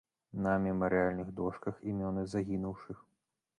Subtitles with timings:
[0.45, 3.07] На мемарыяльных дошках імёны загінуўшых.